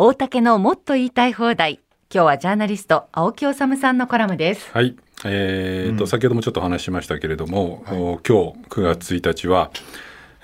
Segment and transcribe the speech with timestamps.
[0.00, 1.80] 大竹のもっと言いたい放題。
[2.14, 4.70] 今日はジャーナリスト青木治さんのコラムです。
[4.72, 4.94] はい。
[5.24, 9.72] えーと、うん先ほどもちょっと話しましたけれども、はいお今日9月1日は、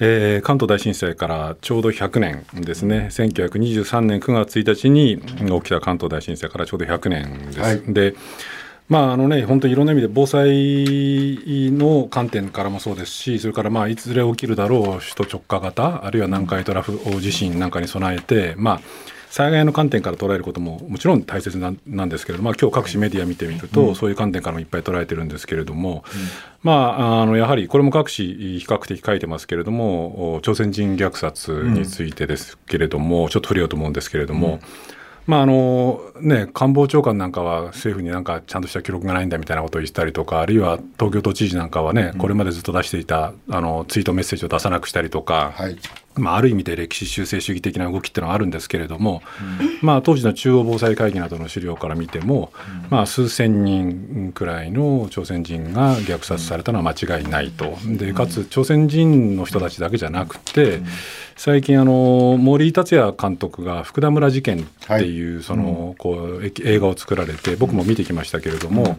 [0.00, 5.22] えー関東大震災からちょうど100年ですね、1923年9月1日に
[5.60, 7.60] 起きた関東大震災からちょうど100年です。
[7.60, 8.16] はいで
[8.88, 10.50] まああのね、本当にいろんな意味で防災
[11.70, 18.80] の観点からもそうですしそれからまあいずれ起きるだろう首都直下型あるいは南海トラフ大地震なんかに備えて、まあ、
[19.34, 26.04] 災害の観点から捉えることももちろん大切なんですけれども、まあ、今日各種メディア見てみると、そういう観点からもいっぱい捉えてるんですけれども、
[26.62, 34.60] まあ、あのやはりこれも各紙比較的書いてますけれどもお朝鮮人虐殺についてですけれども、ちょっと触れようと思うんですけれども。
[35.26, 45.78] まああのね、官房長官なんかは政府になんかちゃんとした記録がないんだみたいなことを言ったりとかあるいは東京都知事なんかはね、これまでずっと出していたあのツイートメッセージを出さなくしたりとか、はい。
[46.16, 49.22] まあ、ある意味で歴史修正主義的な動きっていうのはあるんですけれども、
[49.82, 52.52] まあ、当時の中央防災会議などの資料から見ても、
[52.90, 57.76] まあ、数千人くらいの朝鮮人が虐殺されたのは間違いないと。
[57.86, 60.80] でかつ朝鮮人の人たちだけじゃなくて
[61.36, 68.96] 最近あの森達也監督が福田村事件っていうそのこうえ映画を作られて僕も見てきましたけれども、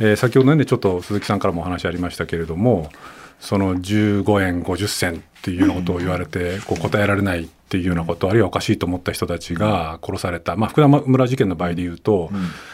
[0.00, 2.90] えー先ほどねちょっと鈴木さんからもお話ありましたけれども
[3.38, 12.30] その15円50銭っていうようなことを言われてこう答えられないっていうようなことあるいはおかしいと思った人たちが殺された、まあ、福田村事件の場合で言うと、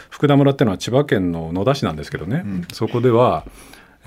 [0.09, 3.45] 福田村っていうのは千葉県の野田市なんですけどね、そこでは、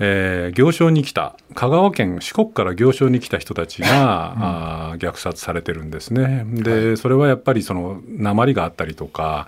[0.03, 3.87] えー行商に来た香川県四国から行商に来た人たちが、
[4.91, 6.45] あー虐殺されてるんですね。
[6.47, 9.47] で、それはやっぱりその鉛があったりとか、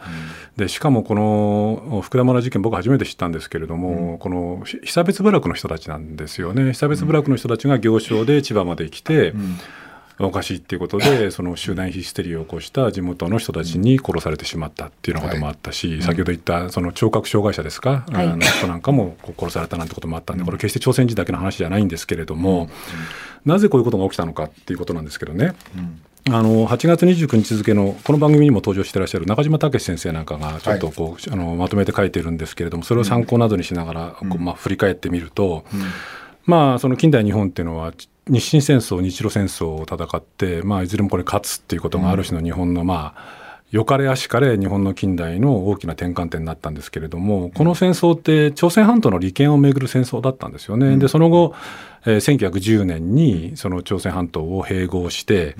[0.55, 6.73] でしかもこの福田村事件僕初めて知ったんですけれども、このひ被別部落の人たちなんですよね。
[6.73, 9.33] 被差別部落の人たちが行商で千葉まで来て、
[10.19, 22.69] おかしいっていうことでその集団ヒステリーを起こした地元の人たちに殺されてしまったっていうようなこともあったし、先ほど言ったその聴覚障害者ですか、はいあの人なんかも殺されたなんてこともあったんでこれ決して朝鮮人だけの話じゃないんですけれども、
[23.45, 25.53] なぜこういうことが起きたのかっていうことなんですけどね。
[26.29, 35.65] あの8月29日付のこの番組にも登場していらっしゃる中島武先生なんかがちょっとこう、あのまとめて書いてるんですけれどもそれを参考などにしながら、こうまあ、振り返ってみると、
[36.45, 37.91] まあその近代日本っていうのは
[38.27, 50.95] 日清戦争日露戦争を戦って、まあ、いずれもこれ勝つっていうことがある種の日本のまあよかれあしかれ日本の近代の大きな転換点になったんですけれどもこの戦争って朝鮮半島の利権をめぐる戦争だったんですよね。
[50.97, 51.55] でその後
[52.05, 55.55] えー1910年にその朝鮮半島を併合して、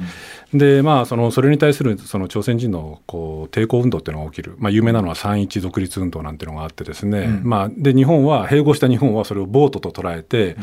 [0.53, 10.55] でまあそのそれに対するその朝鮮人のこう抵抗運動っていうのが起きる、まあ、有名なのは三一独立運動なんていうのがあってですね、まあ、で日本は併合した日本はそれをボートと捉えて、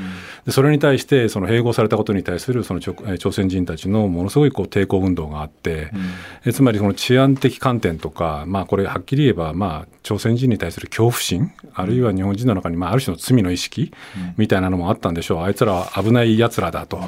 [0.47, 5.91] でそれに対してその併合されたことに対するその朝鮮人たちのものすごいこう抵抗運動があって、
[6.45, 13.93] えつまりその治安的観点とか、まあ、これはっきり言えば、まあ、朝鮮人に対する恐怖心あるいは日本人の中に、まあ、ある種の罪の意識
[14.37, 15.43] みたいなのもあったんでしょう。
[15.43, 17.01] あいつらは危ないやつらだと。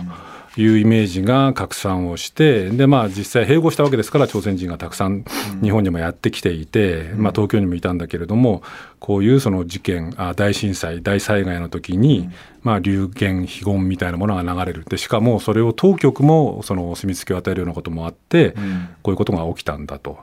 [0.57, 5.25] いうイメージが拡散をしてで、まあ、実際併合したわけですから朝鮮人がたくさん
[5.63, 8.63] 日本にもやってきていて、まあ、東京にもいたんだけれども
[8.99, 12.29] こういうその事件あ大震災大災害の時に、
[12.63, 18.55] まあ、流言非言みたいなものが流れるでしかもそれを当局もそのお墨付きを与えるようなこともあって、
[19.03, 20.19] こういうことが起きたんだと。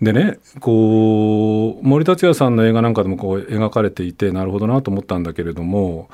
[0.00, 6.08] でねこう森達也さんの映画なんかでもこう描かれていてなるほどなと思ったんだけれども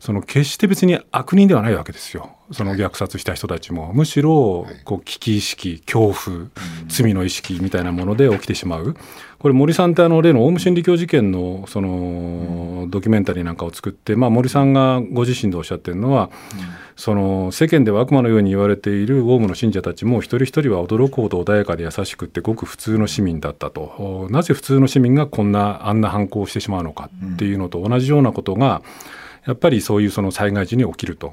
[0.00, 2.30] その決して別に悪人ではないわけですよ。
[2.52, 3.92] その虐殺した人たちも。
[3.92, 6.46] むしろこう危機意識恐怖
[6.88, 8.96] 罪の意識みたいなもので起きてしまう。
[9.38, 16.30] これ森さんってあの例のオウム真理教事件のそのドキュメンタリーなんかを作って、まあ、森さんがご自身でおっしゃってるのは、
[16.96, 24.26] その世間では悪魔のように言われているオウムの信者たちも一人一人は驚くほど穏やかで優しくってごく普通の市民だったと。
[24.30, 28.82] なぜ普通の市民がこんなあんな犯行をしてしまうのかっていうのと同じようなことが
[29.48, 31.32] やっぱりそういうその災害時に起きると。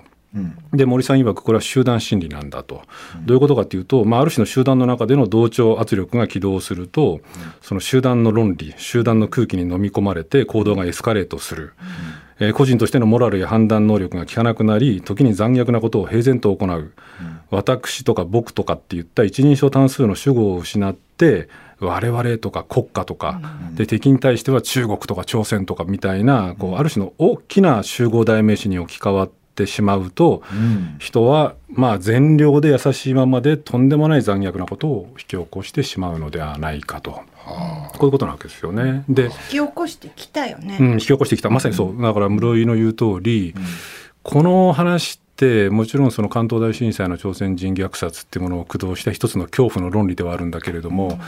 [0.74, 2.82] で森さん曰くこれは集団心理なんだと、
[3.26, 7.22] どういうことかというと、まあ、ある種の集団の中での同調圧力が起動すると、
[7.62, 11.74] その集団の論理集団の空気に飲み込まれて行動がエスカレートする、
[12.40, 16.92] えー個人としてのモラルや判断能力が効かなくなり時に残虐なことを平然と行う、
[17.50, 21.48] 私とか僕とかっていった一人称単数の主語を失って
[21.80, 23.40] 我々とか国家とか、
[23.76, 30.44] で敵に対しては中国とか朝鮮とかみたいなこうある種の大きな集合代名詞に置き換わってしまうと、
[31.00, 39.04] 人はまあ善良で優しいままでとんでもない残虐なことを引き起こしてしまうのではないかと、こういうことなわけですよね。
[39.08, 40.78] で、引き起こしてきたよね。
[40.80, 41.50] うん、引き起こしてきた。
[41.50, 42.02] まさにそう。
[42.02, 43.56] だから室井の言う通り、
[44.24, 51.20] この話っってもちろんその関東大震災の朝鮮人虐殺っていうものを駆動した一つの恐怖の論理ではあるんだけれども、うん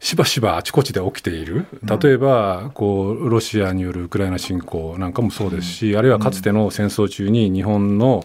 [0.00, 1.66] しばしばあちこちで起きている。
[1.82, 8.24] 例えばこうロシアによるウクライナ侵攻なんかもそうですし、あるいはかつての戦争中に日本の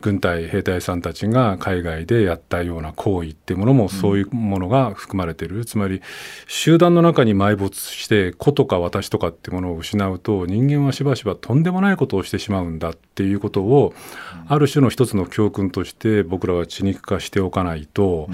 [0.00, 6.02] 軍隊兵隊さんたちが海外でやったような行為っていうものもそういうものが含まれている、つまり
[6.46, 13.92] 集団の中に埋没して子とか私とかっていうものを失うと人間はしばしばとんでもないことをしてしまうんだっていうことを
[14.46, 18.28] ある種の一つの教訓として僕らは血肉化しておかないと、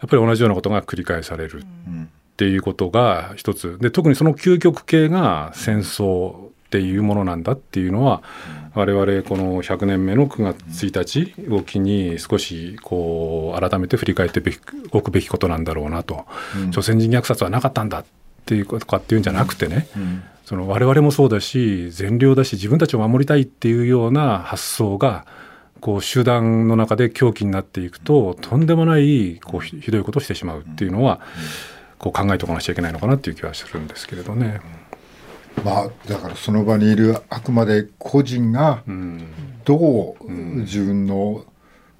[0.00, 1.64] やっぱり同じようなことが繰り返される。
[2.38, 3.78] っていうことが一つ。
[3.80, 8.22] で特にその究極系が戦争っていうものなんだっていうのは、
[8.74, 14.40] 我々この100年目の9月1日を機に少しこう改めて振り返って
[14.92, 16.26] おくべきことなんだろうなと、
[16.56, 18.04] うん、朝鮮人虐殺はなかったんだっ
[18.46, 25.26] ていうことかっていうんじゃなくてね、うん、その我々もそうだし善良だし自分たちを守りたいっていうような発想が
[25.80, 31.20] こう集団の中で狂気になっていくととんでもないこうひどいことをしてしまうっていうのは、
[31.98, 34.60] こう考えておかなきゃいけないのかなっていう気はするんですけれどね。
[35.64, 38.82] まあ、だからその場にいるあくまで個人が
[39.64, 41.44] どう自分の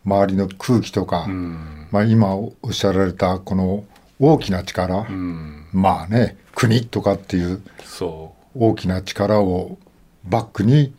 [0.05, 3.85] 周りの空気とか、うん、まあ、今おっしゃられたこの
[4.21, 7.61] 大きな力、うん、まあね国とかっていう
[8.55, 9.79] 大きな力を
[10.25, 10.95] バックに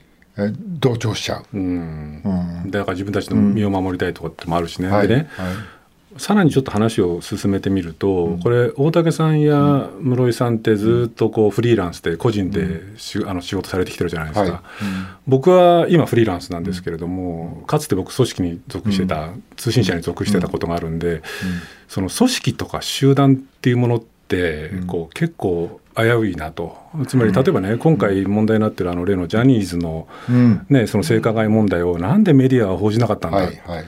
[0.80, 2.24] 同調しちゃう、うん。
[2.68, 5.56] だから自分たちの身を守りたいとかってもあるしね、はい、でね、はい
[6.18, 14.62] さらにちょっと話を進めてみると、うん、これ大竹さんや室井さんってずっとこうフリーランスで個人でし、うん、あの仕事されてきてるじゃないですか、はい、
[15.28, 21.22] 僕は今フリーランスなんですけれどもかつて僕組織に属してた、通信社に属してたことがあるんで、
[21.88, 26.76] その組織とか集団っていうものってこう結構危ういなと。
[27.08, 30.08] つまり例えばね、今回問題になってるあの例のジャニーズの,、
[30.70, 33.86] ね、その性加害問題をなんでメディアは報じなかったんだ、はいはい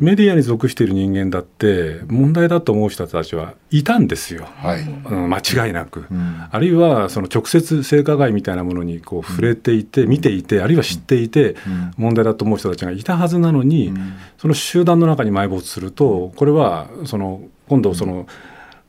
[0.00, 11.56] メディアに属している人間だって問題だと思う人たちはいたんですよ、はい、うん、間違いなく、うん、あるいはその直接性加害みたいなものにこう触れていて、見ていてあるいは知っていて、
[11.96, 13.92] 問題だと思う人たちがいたはずなのに、
[14.38, 18.26] その集団の中に埋没するとこれはその今度その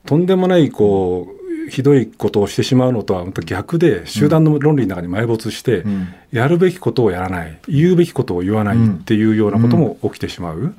[0.05, 1.27] とんでもないこ
[1.67, 5.83] うひどいことをしてしまうのとはまた逆で集団の論理の中に埋没して、
[6.31, 10.75] やるべきことをやらない言うべきことを言わないっていうようなことも起きてしまう、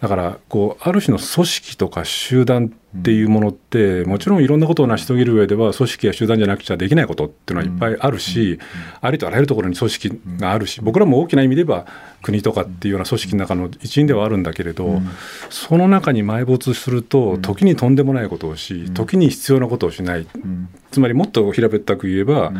[0.00, 8.58] だからこうある種の組織とか集団っていうものってもちろんいろんなことを成し遂げる上では組織や集団じゃなくちゃできないことっていうのはいっぱいあるし、
[9.00, 11.86] ありとあらゆるところに組織があるし僕らも大きな意味では
[12.20, 15.00] 国とかっていうような組織の中の一員ではあるんだけれど、
[15.48, 20.26] その中に埋没すると時にとんでもないことをし時に必要なことをしない、
[20.90, 22.52] つまりもっと平べったく言えば、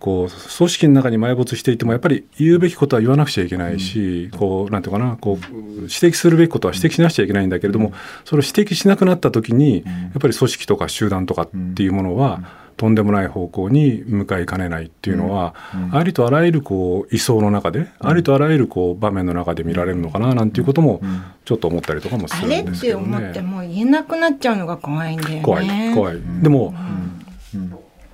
[0.00, 15.54] こう組織の中に埋没していてもやっぱり言うべきことは言わなくちゃいけないし、うん、こうなんていうかなこう指摘するべきことは指摘しなくちゃいけないんだけれども、うん、それを指摘しなくなった時に、やっぱり組織とか集団とかっていうものは、とんでもない方向に向かいかねないっていうのは、
[15.92, 21.00] ありとあらゆるこう位相の中で、ありとあらゆるこう場面の中で見られるのかななんていうことも
[21.44, 23.16] ちょっと思ったりとかもするんですけどね。
[23.16, 25.42] あれって思っても言えなくなっちゃうのが怖いんだよね。
[25.42, 26.18] 怖い怖い。
[26.40, 26.72] でも、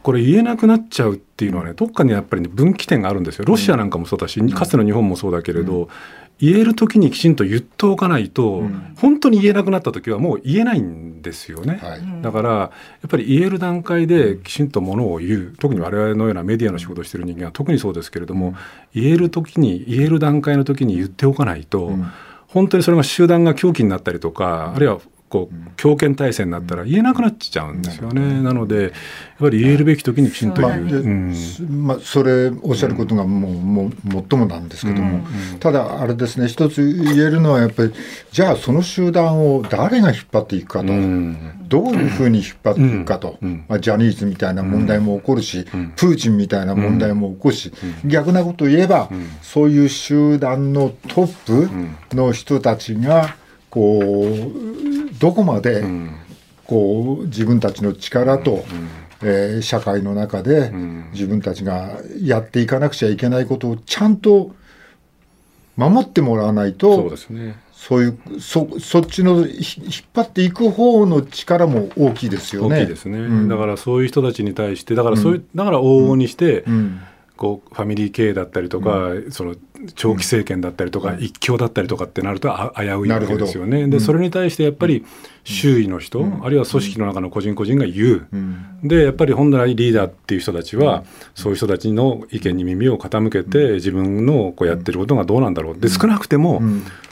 [0.04, 3.46] これ言えなくなっちゃうっていうのはねどっかにやっぱりね分岐点があるんですよ。
[3.46, 5.88] ロシアなんかもそうだし、うん、かつての日本もそうだけれど、うん、
[6.38, 12.70] 言える時にきちんと言っておかないと、うん、本当に言えなくなった時はもう言えないんですよね、はい、だからや
[13.06, 15.54] っぱり言える段階できちんとものを言う。
[15.58, 18.54] 特に我々のようなメディアの仕事をしている人間は特にそうですけれども、
[18.94, 21.92] 言える時に言える段階の時に言っておかないと、
[22.48, 25.00] 本当にそれが集団が狂気になったりとかあるいは
[25.34, 28.40] こう強権体制になったら言えなくなっちゃうんですよね。
[28.40, 28.92] なのでやっ
[29.40, 30.84] ぱり言えるべき時にきちんと言う。
[30.84, 31.34] まあ、うん。
[31.86, 33.92] まあ、それおっしゃることがもう,、もう
[34.30, 35.26] 最もなんですけども、
[35.58, 37.92] ただあれですね一つ言えるのはやっぱり
[38.30, 45.64] じゃあその集団を誰が引っ張っていくかと、どういうふうに引っ張っていくかと、まあ、ジャニーズみたいな問題も起こるし、
[45.96, 47.72] プーチンみたいな問題も起こるし、
[48.04, 49.10] 逆なこと言えば、
[49.42, 53.34] そういう集団のトップの人たちが
[53.74, 55.82] こうどこまで
[56.66, 58.62] こう自分たちの力と、
[59.22, 60.70] えー、社会の中で
[61.12, 64.54] 自分たちがやっていかなくちゃいけないことをちゃんと
[65.76, 67.56] 守ってもらわないとそうですね。
[67.72, 69.48] そういうそそっちの引っ
[70.14, 72.76] 張っていく方の力も大きいですよね。
[72.76, 77.00] 大きいですね、うん、だからそういう人たちに対してだからそういう、うん、だから往々にして、うん
[77.36, 79.56] こうファミリー経営だったりとか、うん、その
[79.96, 83.88] 長期政権だったりとか、うん、一強だったりとかってなるとあ危ういわけですよね。
[83.88, 85.04] でそれに対してやっぱり
[85.42, 88.28] 周囲の人、うん、あるいは組織の中の個人個人が言う、
[88.84, 95.78] でやっぱり本来リーダーっていう人たちは、そういう人たちの意見に耳を傾けて、自分のこうやってることがどうなんだろう。
[95.78, 96.62] で少なくても、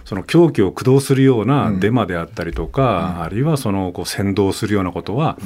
[0.05, 5.37] その狂気を駆動するようなデマであったりとか、あるいはそのこう先導するようなことは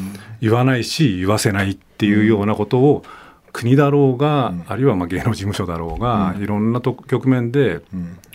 [0.40, 3.02] 言わないし言わせないっていうようなことを、
[3.56, 7.80] 国だろうが、うん、あるいはまあ芸能事務所だろうが、うん、いろんなと局面で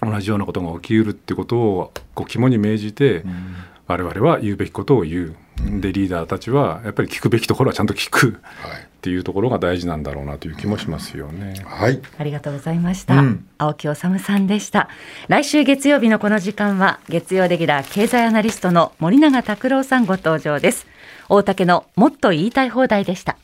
[0.01, 5.36] 同じようなことが起きうるってことをこう肝に銘じて、うん、我々は言うべきことを言う。
[5.80, 11.54] でリーダーたちはやっぱり聞くべきところはちゃんと聞く、はい、っていうところが大事なんだろうなという気もしますよね。
[11.66, 13.20] はい、ありがとうございました。
[13.20, 14.90] うん、青木治さんでした。
[15.28, 20.88] 来週月曜日のこの時間は月曜レギュラー経済アナリストの森永卓郎さんご登場です。
[21.30, 23.38] 大竹のもっと言いたい放題でした。